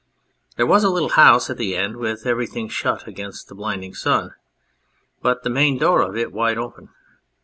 There 0.55 0.65
was 0.65 0.83
a 0.83 0.89
little 0.89 1.09
house 1.09 1.51
at 1.51 1.57
the 1.59 1.77
end 1.77 1.97
with 1.97 2.25
every 2.25 2.47
thing 2.47 2.69
shut 2.69 3.07
against 3.07 3.49
the 3.49 3.53
blinding 3.53 3.93
sun, 3.93 4.33
but 5.21 5.43
the 5.43 5.49
main 5.51 5.77
door 5.77 6.01
of 6.01 6.17
it 6.17 6.31
wide 6.33 6.57
open. 6.57 6.89